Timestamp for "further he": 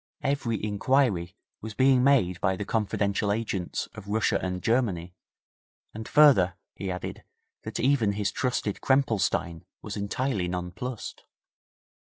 6.07-6.89